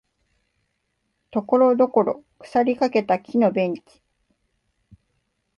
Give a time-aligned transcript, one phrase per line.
[1.29, 3.83] ところどころ腐りかけた木のベンチ